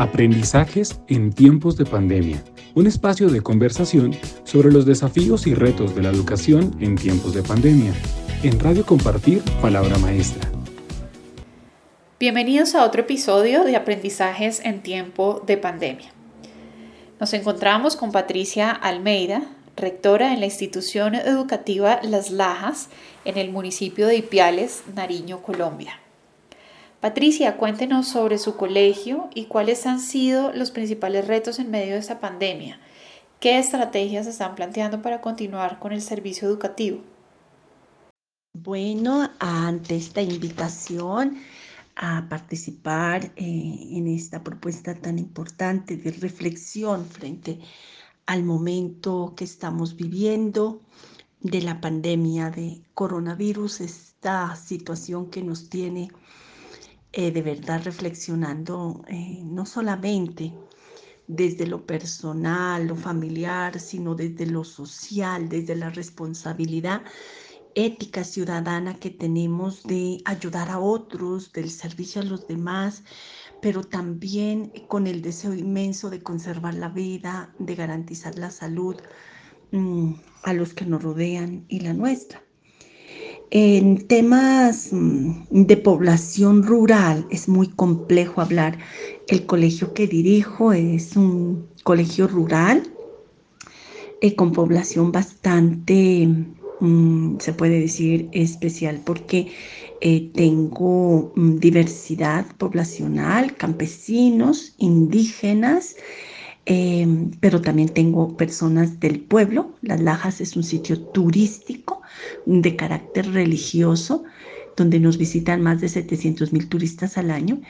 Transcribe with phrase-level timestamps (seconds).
[0.00, 2.42] Aprendizajes en tiempos de pandemia,
[2.74, 7.42] un espacio de conversación sobre los desafíos y retos de la educación en tiempos de
[7.42, 7.92] pandemia.
[8.42, 10.50] En Radio Compartir, Palabra Maestra.
[12.18, 16.08] Bienvenidos a otro episodio de Aprendizajes en tiempo de pandemia.
[17.20, 19.42] Nos encontramos con Patricia Almeida,
[19.76, 22.88] rectora en la institución educativa Las Lajas,
[23.26, 25.99] en el municipio de Ipiales, Nariño, Colombia.
[27.00, 31.98] Patricia, cuéntenos sobre su colegio y cuáles han sido los principales retos en medio de
[31.98, 32.78] esta pandemia.
[33.40, 37.00] ¿Qué estrategias están planteando para continuar con el servicio educativo?
[38.52, 41.38] Bueno, ante esta invitación
[41.96, 47.60] a participar eh, en esta propuesta tan importante de reflexión frente
[48.26, 50.82] al momento que estamos viviendo
[51.40, 56.10] de la pandemia de coronavirus, esta situación que nos tiene
[57.12, 60.54] eh, de verdad reflexionando eh, no solamente
[61.26, 67.02] desde lo personal, lo familiar, sino desde lo social, desde la responsabilidad
[67.74, 73.04] ética ciudadana que tenemos de ayudar a otros, del servicio a los demás,
[73.62, 78.96] pero también con el deseo inmenso de conservar la vida, de garantizar la salud
[79.70, 82.42] mm, a los que nos rodean y la nuestra.
[83.50, 88.78] En temas mm, de población rural es muy complejo hablar.
[89.26, 92.96] El colegio que dirijo es un colegio rural
[94.20, 96.28] eh, con población bastante,
[96.78, 99.52] mm, se puede decir, especial porque
[100.00, 105.96] eh, tengo mm, diversidad poblacional, campesinos, indígenas,
[106.66, 109.74] Em, pero también tengo personas del pueblo.
[109.82, 112.02] Las Lajas es un sitio turístico
[112.46, 114.24] de carácter religioso,
[114.76, 117.60] donde nos visitan más de 700 mil turistas al año,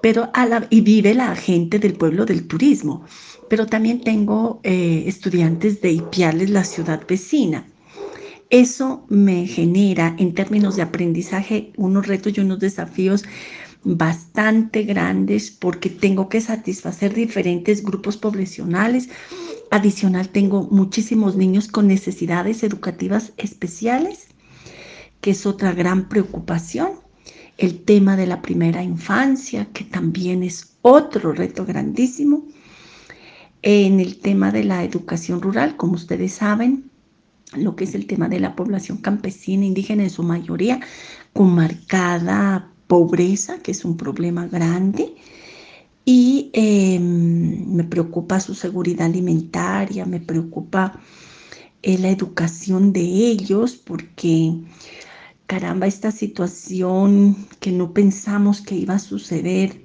[0.00, 0.30] pero
[0.70, 3.04] y vive la gente del pueblo del turismo.
[3.48, 7.66] Pero también tengo eh, estudiantes de Ipiales, la ciudad vecina.
[8.50, 13.24] Eso me genera en términos de aprendizaje unos retos y unos desafíos
[13.84, 19.08] bastante grandes porque tengo que satisfacer diferentes grupos poblacionales.
[19.70, 24.28] Adicional, tengo muchísimos niños con necesidades educativas especiales,
[25.20, 26.90] que es otra gran preocupación.
[27.58, 32.46] El tema de la primera infancia, que también es otro reto grandísimo.
[33.62, 36.90] En el tema de la educación rural, como ustedes saben,
[37.54, 40.80] lo que es el tema de la población campesina, indígena en su mayoría,
[41.32, 45.14] con marcada pobreza, que es un problema grande,
[46.04, 51.00] y em, me preocupa su seguridad alimentaria, me preocupa
[51.82, 54.52] eh, la educación de ellos, porque
[55.46, 59.82] caramba, esta situación que no pensamos que iba a suceder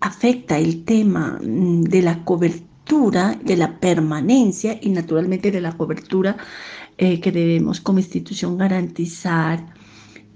[0.00, 6.38] afecta el tema mm, de la cobertura, de la permanencia y naturalmente de la cobertura
[6.96, 9.76] eh, que debemos como institución garantizar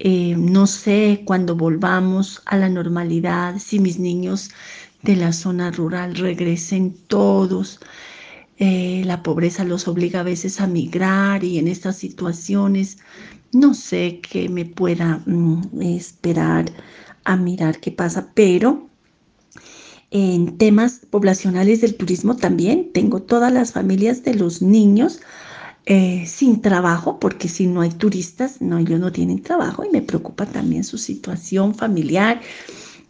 [0.02, 4.50] eh, no sé cuándo volvamos a la normalidad, si mis niños
[5.02, 7.80] de la zona rural regresen todos.
[8.56, 12.98] Eh, la pobreza los obliga a veces a migrar y en estas situaciones
[13.52, 16.72] no sé qué me pueda mm, esperar
[17.24, 18.88] a mirar qué pasa, pero
[20.10, 25.20] en temas poblacionales del turismo también tengo todas las familias de los niños
[25.92, 30.02] eh, sin trabajo, porque si no hay turistas, no, ellos no tienen trabajo y me
[30.02, 32.40] preocupa también su situación familiar,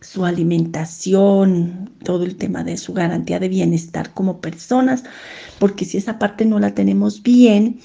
[0.00, 5.04] su alimentación, todo el tema de su garantía de bienestar como personas,
[5.58, 7.80] porque si esa parte no la tenemos bien,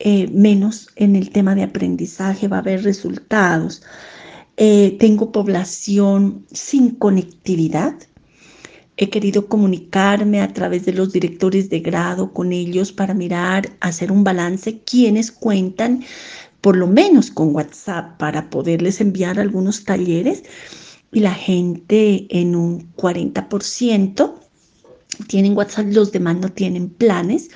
[0.00, 3.84] eh, menos en el tema de aprendizaje va a haber resultados.
[4.56, 7.94] Eh, tengo población sin conectividad,
[9.02, 14.12] He querido comunicarme a través de los directores de grado con ellos para mirar, hacer
[14.12, 16.04] un balance, quienes cuentan
[16.60, 20.44] por lo menos con WhatsApp para poderles enviar algunos talleres.
[21.12, 24.34] Y la gente en un 40%
[25.26, 27.50] tienen WhatsApp, los demás no tienen planes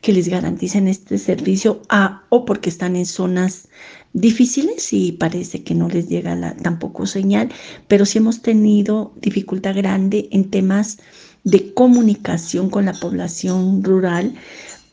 [0.00, 3.68] que les garanticen este servicio a, o porque están en zonas
[4.12, 7.50] difíciles y parece que no les llega la, tampoco señal,
[7.88, 10.98] pero sí hemos tenido dificultad grande en temas
[11.44, 14.34] de comunicación con la población rural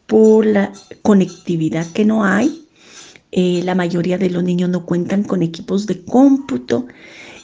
[0.08, 0.72] por la
[1.02, 2.68] conectividad que no hay.
[3.32, 6.88] Eh, la mayoría de los niños no cuentan con equipos de cómputo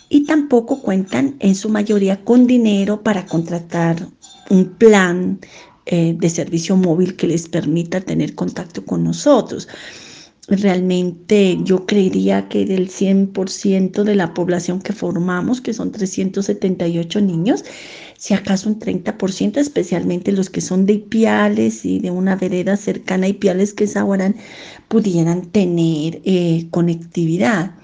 [0.08, 4.08] y tampoco cuentan en su mayoría con dinero para contratar
[4.52, 5.40] un plan
[5.86, 9.68] eh, de servicio móvil que les permita tener contacto con nosotros.
[10.48, 17.64] Realmente yo creería que del 100% de la población que formamos, que son 378 niños,
[18.18, 23.28] si acaso un 30%, especialmente los que son de Ipiales y de una vereda cercana
[23.28, 24.36] a Ipiales que es Aguarán,
[24.90, 27.76] pudieran tener eh, conectividad.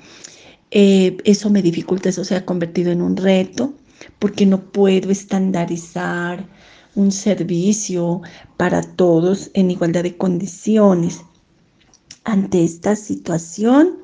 [0.72, 3.74] Eh, eso me dificulta, eso se ha convertido en un reto
[4.20, 6.57] porque no puedo estandarizar
[6.98, 8.22] un servicio
[8.58, 11.22] para todos en igualdad de condiciones.
[12.24, 13.98] Ante esta situación,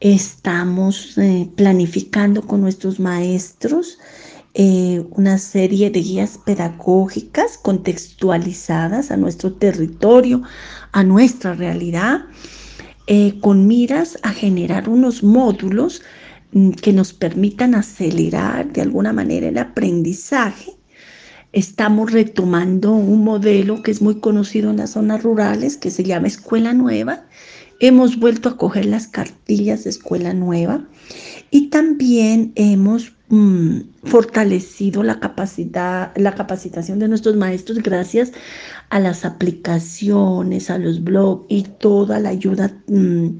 [0.00, 3.98] estamos eh, planificando con nuestros maestros
[4.52, 10.42] eh, una serie de guías pedagógicas contextualizadas a nuestro territorio,
[10.92, 12.26] a nuestra realidad,
[13.06, 16.02] eh, con miras a generar unos módulos
[16.52, 20.83] mm, que nos permitan acelerar de alguna manera el aprendizaje.
[21.54, 26.26] Estamos retomando un modelo que es muy conocido en las zonas rurales, que se llama
[26.26, 27.22] Escuela Nueva.
[27.78, 30.84] Hemos vuelto a coger las cartillas de Escuela Nueva
[31.52, 38.32] y también hemos Mm, fortalecido la capacidad, la capacitación de nuestros maestros gracias
[38.90, 43.38] a las aplicaciones, a los blogs y toda la ayuda mm,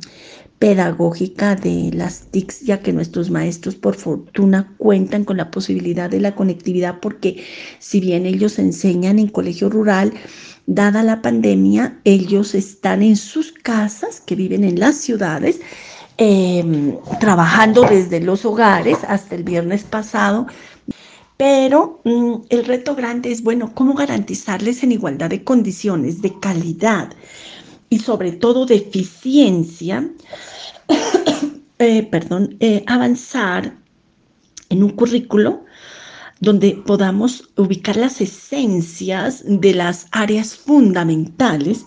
[0.64, 6.20] pedagógica de las TICs, ya que nuestros maestros por fortuna cuentan con la posibilidad de
[6.20, 7.44] la conectividad, porque
[7.80, 10.14] si bien ellos enseñan en colegio rural,
[10.64, 15.60] dada la pandemia, ellos están en sus casas, que viven en las ciudades,
[16.16, 20.46] Em, trabajando desde los hogares hasta el viernes pasado.
[21.36, 27.10] Pero mm, el reto grande es, bueno, cómo garantizarles en igualdad de condiciones, de calidad
[27.94, 30.10] y sobre todo de eficiencia,
[31.78, 33.72] eh, perdón, eh, avanzar
[34.68, 35.64] en un currículo
[36.40, 41.86] donde podamos ubicar las esencias de las áreas fundamentales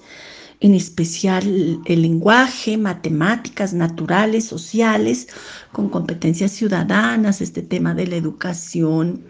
[0.61, 5.27] en especial el lenguaje, matemáticas, naturales, sociales,
[5.73, 9.25] con competencias ciudadanas, este tema de la educación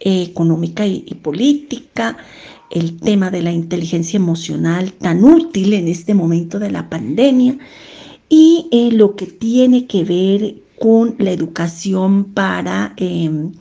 [0.00, 2.18] eh, económica y, política,
[2.70, 7.58] el tema de la inteligencia emocional tan útil en este momento de la pandemia
[8.28, 13.52] y eh, lo que tiene que ver con la educación para em,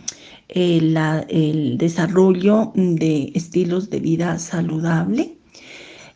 [0.50, 5.36] el desarrollo de estilos de vida saludable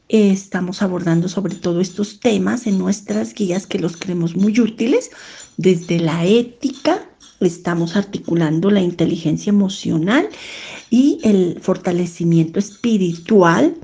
[0.10, 5.12] Estamos abordando sobre todo estos temas en nuestras guías que los creemos muy útiles.
[5.57, 7.10] Desde la ética,
[7.42, 10.30] estamos articulando la inteligencia emocional
[10.89, 13.75] y el fortalecimiento espiritual,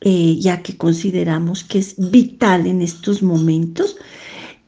[0.00, 3.96] eh, ya que consideramos que es vital en estos momentos.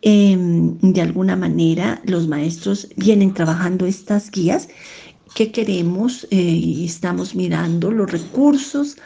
[0.02, 4.69] Em, de alguna manera, los maestros vienen trabajando estas guías
[5.34, 8.96] que queremos eh, y estamos mirando los recursos,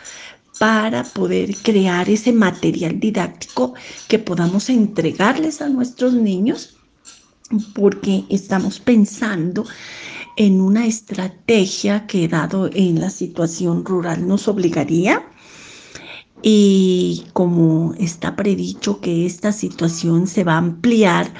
[0.58, 3.74] para poder crear ese material didáctico
[4.08, 6.76] que podamos entregarles a nuestros niños,
[7.74, 9.64] porque estamos pensando
[10.38, 15.26] en una estrategia que dado en la situación rural nos obligaría.
[16.42, 21.34] Y como está predicho que esta situación se va a ampliar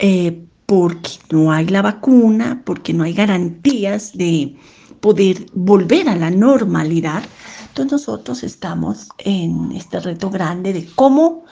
[0.00, 4.56] eh, porque no hay la vacuna, porque no hay garantías de
[4.98, 7.22] poder volver a la normalidad,
[7.68, 11.44] entonces nosotros estamos en este reto grande de cómo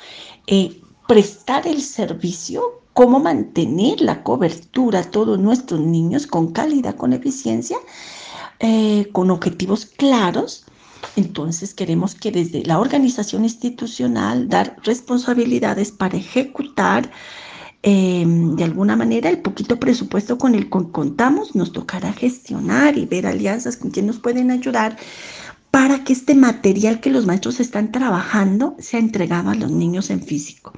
[0.48, 7.12] eh, prestar el servicio, cómo mantener la cobertura a todos nuestros niños con calidad, con
[7.12, 7.78] eficiencia,
[8.58, 10.64] eh, con objetivos claros.
[11.16, 17.10] Entonces queremos que desde la organización institucional dar responsabilidades para ejecutar
[17.82, 23.06] eh, de alguna manera el poquito presupuesto con el que contamos, nos tocará gestionar y
[23.06, 24.98] ver alianzas con quien nos pueden ayudar
[25.70, 30.20] para que este material que los maestros están trabajando sea entregado a los niños en
[30.22, 30.72] físico.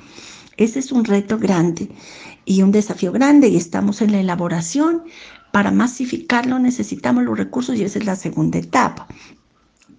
[0.63, 1.89] Ese es un reto grande
[2.45, 5.03] y un desafío grande y estamos en la elaboración.
[5.51, 9.07] Para masificarlo necesitamos los recursos y esa es la segunda etapa.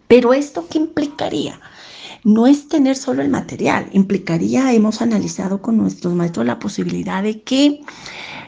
[0.07, 1.59] Pero esto qué implicaría?
[2.23, 7.41] No es tener solo el material, implicaría, hemos analizado con nuestros maestros la posibilidad de
[7.41, 7.81] que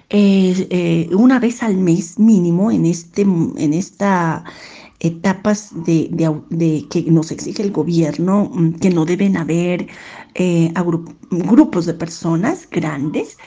[0.09, 4.45] eh, eh, una vez al mes mínimo en, este, en esta
[4.99, 9.87] etapas de, que nos exige el gobierno, mm, que no deben haber
[10.35, 10.73] eh,
[11.29, 13.37] grupos de personas grandes,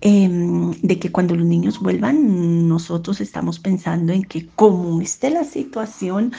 [0.00, 5.44] em, de que cuando los niños vuelvan, nosotros estamos pensando en que como esté la
[5.44, 6.32] situación,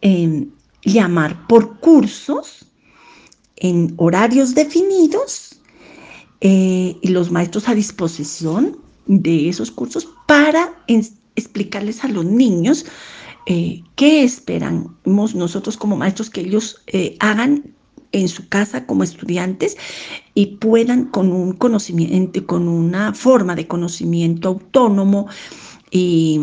[0.00, 0.50] em,
[0.84, 2.66] llamar por cursos
[3.56, 5.60] en horarios definidos
[6.40, 10.72] eh, y los maestros a disposición de esos cursos para
[11.34, 12.84] explicarles a los niños
[13.50, 17.74] eh, qué esperamos nosotros como maestros que ellos eh, hagan
[18.12, 19.78] en su casa como estudiantes
[20.34, 25.28] y puedan con un conocimiento, con una forma de conocimiento autónomo,
[25.90, 26.38] y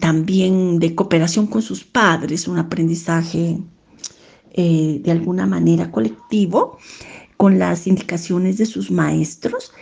[0.00, 3.56] también de cooperación con sus padres, un aprendizaje
[4.52, 6.76] eh, de alguna manera colectivo,
[7.38, 9.72] con las indicaciones de sus maestros,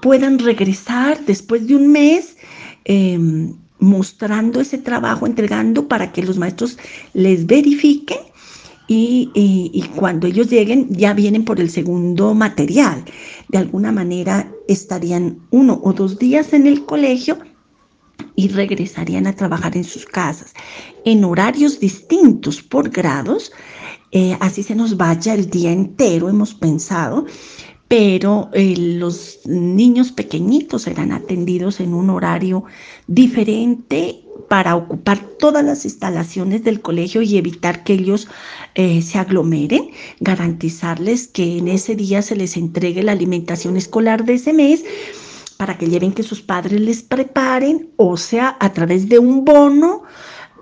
[0.00, 2.36] puedan regresar después de un mes
[2.84, 6.78] em, mostrando ese trabajo, entregando para que los maestros
[7.12, 8.18] les verifiquen
[8.88, 13.04] y, cuando ellos lleguen ya vienen por el segundo material.
[13.48, 17.38] De alguna manera estarían uno o dos días en el colegio
[18.36, 20.54] y regresarían a trabajar en sus casas
[21.04, 23.52] en horarios distintos por grados.
[24.12, 27.26] Eh, así se nos vaya el día entero, hemos pensado,
[27.96, 32.64] pero eh, los niños pequeñitos serán atendidos en un horario
[33.06, 38.26] diferente para ocupar todas las instalaciones del colegio y evitar que ellos
[38.74, 44.34] eh, se aglomeren, garantizarles que en ese día se les entregue la alimentación escolar de
[44.34, 44.84] ese mes
[45.56, 50.02] para que lleven que sus padres les preparen, o sea, a través de un bono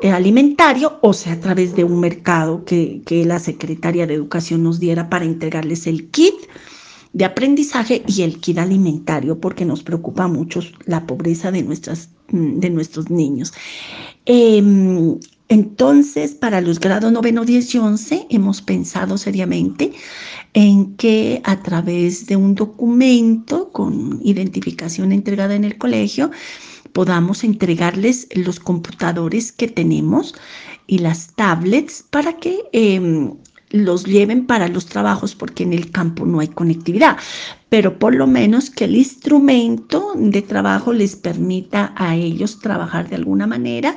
[0.02, 4.62] eh, alimentario, o sea, a través de un mercado que, que la Secretaría de Educación
[4.62, 6.34] nos diera para entregarles el kit
[7.12, 12.58] de aprendizaje y el kit alimentario, porque nos preocupa mucho la pobreza de, nuestras, mm,
[12.58, 13.52] de nuestros niños.
[14.24, 19.92] Em, entonces, para los grados noveno, 10 y 11, hemos pensado seriamente
[20.54, 26.30] en que a través de un documento con identificación entregada en el colegio,
[26.92, 30.34] podamos entregarles los computadores que tenemos
[30.86, 33.34] y las tablets para que em,
[33.72, 37.16] los lleven para los trabajos porque en el campo no hay conectividad,
[37.68, 43.16] pero por lo menos que el instrumento de trabajo les permita a ellos trabajar de
[43.16, 43.96] alguna manera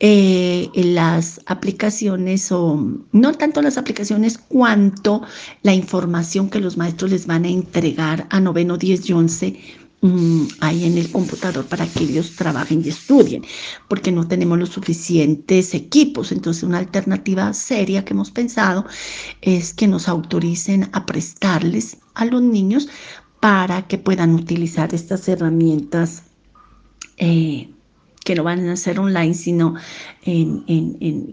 [0.00, 2.82] eh, en las aplicaciones o
[3.12, 5.22] no tanto las aplicaciones cuanto
[5.62, 10.48] la información que los maestros les van a entregar a noveno, 10 y 11 Mm,
[10.60, 13.42] ahí en el computador para que ellos trabajen y estudien,
[13.88, 16.30] porque no tenemos los suficientes equipos.
[16.30, 18.84] Entonces, una alternativa seria que hemos pensado
[19.40, 22.88] es que nos autoricen a prestarles a los niños
[23.40, 26.24] para que puedan utilizar estas herramientas.
[27.16, 27.70] Eh,
[28.26, 29.74] que no van a ser online, sino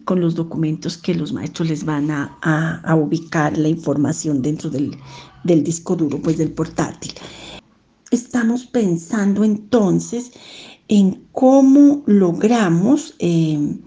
[0.05, 5.95] con los documentos que los maestros les van a, ubicar la información dentro del disco
[5.95, 7.13] duro, pues del portátil
[8.11, 10.31] estamos pensando entonces
[10.87, 13.77] en cómo logramos eh,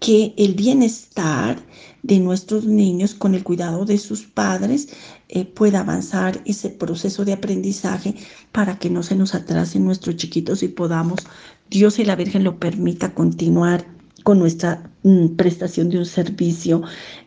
[0.00, 1.58] que el bienestar
[2.02, 4.88] de nuestros niños con el cuidado de sus padres
[5.28, 8.14] eh, pueda avanzar ese proceso de aprendizaje
[8.52, 11.26] para que no se nos atrasen nuestros chiquitos y podamos,
[11.68, 13.84] Dios y la Virgen lo permita, continuar
[14.22, 16.82] con nuestra mm, prestación de un servicio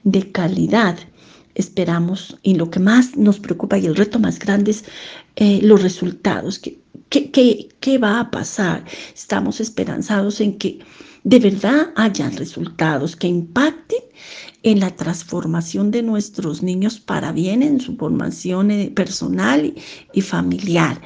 [0.05, 0.97] de calidad.
[1.55, 4.85] Esperamos y lo que más nos preocupa y el reto más grande es
[5.41, 6.59] eh, los resultados.
[6.59, 6.81] ¿Qué,
[7.31, 8.83] qué, qué va a pasar?
[9.15, 10.79] Estamos esperanzados en que
[11.23, 14.01] de verdad hayan resultados que impacten
[14.63, 19.73] en la transformación de nuestros niños para bien en su formación eh, personal
[20.11, 21.01] y, familiar.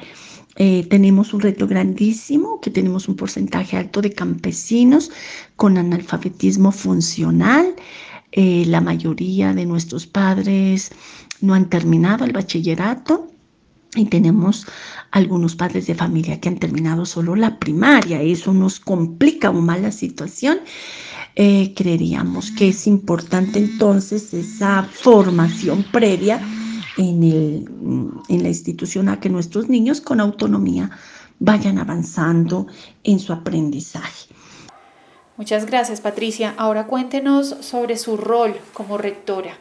[0.56, 5.12] Eh, tenemos un reto grandísimo, que tenemos un porcentaje alto de campesinos
[5.54, 7.76] con analfabetismo funcional.
[8.36, 10.90] La mayoría de nuestros padres
[11.40, 13.30] no han terminado el bachillerato
[13.94, 14.66] y tenemos
[15.10, 18.20] algunos padres de familia que han terminado solo la primaria.
[18.20, 20.58] Eso nos complica aún más la situación.
[21.36, 26.40] Eh, creeríamos que es importante entonces esa formación previa
[26.96, 27.68] en, el,
[28.28, 30.90] en la institución a que nuestros niños con autonomía
[31.40, 32.66] vayan avanzando
[33.02, 34.34] en su aprendizaje.
[35.36, 36.54] Muchas gracias, Patricia.
[36.56, 39.58] Ahora cuéntenos sobre su rol como rectora.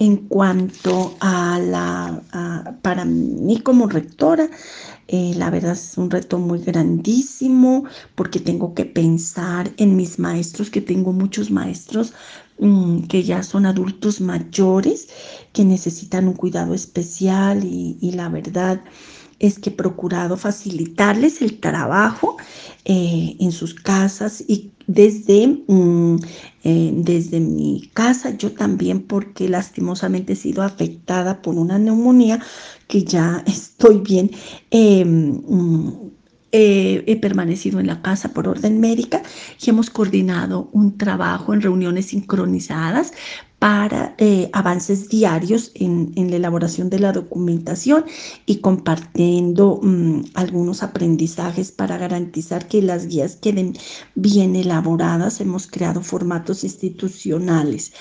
[0.00, 2.22] En cuanto a la,
[2.82, 4.48] para mí como rectora,
[5.08, 7.82] eh, la verdad es un reto muy grandísimo
[8.14, 12.12] porque tengo que pensar en mis maestros, que tengo muchos maestros
[12.60, 15.08] mm, que ya son adultos mayores,
[15.52, 18.80] que necesitan un cuidado especial y, y la verdad
[19.38, 22.36] es que he procurado facilitarles el trabajo
[22.84, 26.16] eh, en sus casas y desde, mm,
[26.64, 32.40] eh, desde mi casa, yo también porque lastimosamente he sido afectada por una neumonía
[32.88, 34.30] que ya estoy bien.
[34.70, 36.10] Em, mm,
[36.50, 39.22] he permanecido en la casa por orden médica
[39.60, 43.12] y hemos coordinado un trabajo en reuniones sincronizadas
[43.58, 48.04] para eh, avances diarios en, la elaboración de la documentación
[48.46, 53.74] y compartiendo mm, algunos aprendizajes para garantizar que las guías queden
[54.14, 55.40] bien elaboradas.
[55.40, 57.92] Hemos creado formatos institucionales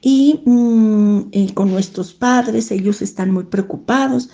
[0.00, 4.30] y mm, eh, con nuestros padres, ellos están muy preocupados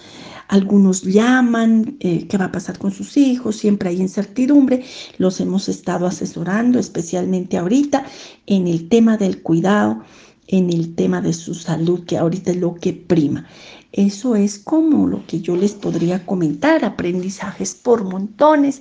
[0.49, 3.55] Algunos llaman, eh, ¿qué va a pasar con sus hijos?
[3.57, 4.85] Siempre hay incertidumbre.
[5.17, 8.05] Los hemos estado asesorando, especialmente ahorita,
[8.47, 10.03] en el tema del cuidado,
[10.51, 13.47] en el tema de su salud, que ahorita es lo que prima.
[13.93, 18.81] Eso es como lo que yo les podría comentar, aprendizajes por montones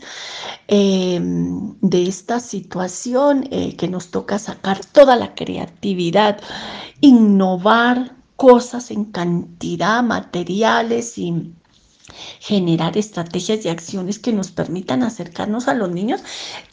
[0.67, 6.39] em, de esta situación eh, que nos toca sacar toda la creatividad,
[7.01, 11.53] innovar cosas en cantidad, materiales y
[12.39, 16.21] generar estrategias y acciones que nos permitan acercarnos a los niños.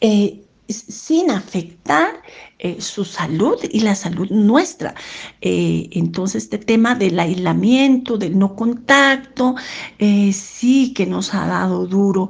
[0.01, 2.21] Eh, sin afectar
[2.59, 4.95] eh, su salud y la salud nuestra.
[5.41, 9.55] Eh, entonces, este tema del aislamiento, del no contacto,
[9.99, 12.29] eh, sí que nos ha dado duro,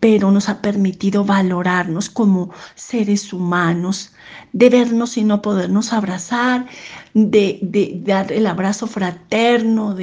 [0.00, 4.12] pero nos ha permitido valorarnos como seres humanos,
[4.52, 6.66] de vernos y no podernos abrazar,
[7.14, 9.96] de, dar el abrazo fraterno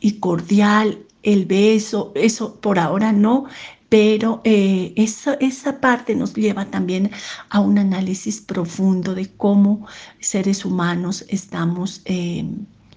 [0.00, 3.46] y cordial, el beso, eso por ahora no,
[3.88, 7.10] pero eh, esa, parte nos lleva también
[7.50, 9.86] a un análisis profundo de cómo
[10.20, 12.44] seres humanos estamos eh,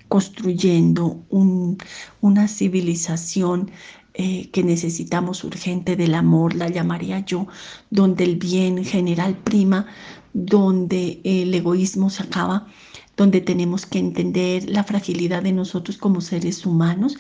[0.08, 3.72] construyendo una civilización
[4.16, 7.48] eh, que necesitamos urgente del amor, la llamaría yo,
[7.92, 9.86] donde el bien general prima,
[10.34, 12.68] donde el egoísmo se acaba
[13.20, 17.18] donde tenemos que entender la fragilidad de nosotros como seres humanos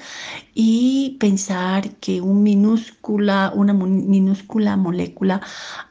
[0.55, 5.41] y pensar que una minúscula molécula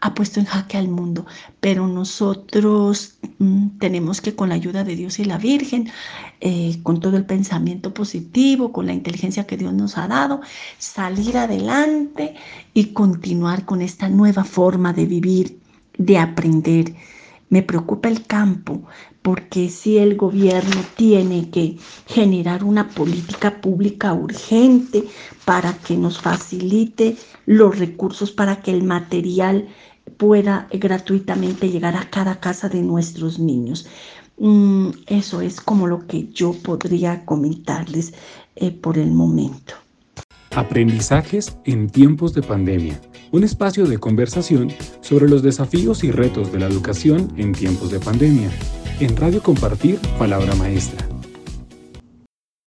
[0.01, 1.27] ha puesto en jaque al mundo,
[1.61, 5.91] pero nosotros mm, tenemos que con la ayuda de Dios y la Virgen,
[6.41, 10.41] eh, con todo el pensamiento positivo, con la inteligencia que Dios nos ha dado,
[10.79, 12.35] salir adelante
[12.73, 15.59] y continuar con esta nueva forma de vivir,
[15.99, 16.95] de aprender.
[17.51, 18.83] Me preocupa el campo,
[19.29, 25.05] porque si el gobierno tiene que generar una política pública urgente
[25.45, 29.69] para que nos facilite los recursos para que el material
[30.17, 33.87] pueda gratuitamente llegar a cada casa de nuestros niños.
[34.39, 38.15] Mm, eso es como lo que yo podría comentarles
[38.57, 39.75] eh, por el momento.
[40.53, 42.99] Aprendizajes en tiempos de pandemia.
[43.31, 48.01] Un espacio de conversación sobre los desafíos y retos de la educación en tiempos de
[48.01, 48.51] pandemia.
[49.01, 51.18] En Radio Compartir, Palabra Maestra.